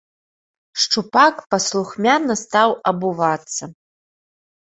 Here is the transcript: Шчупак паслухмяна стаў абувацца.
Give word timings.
Шчупак 0.83 1.35
паслухмяна 1.51 2.33
стаў 2.43 2.69
абувацца. 2.93 3.63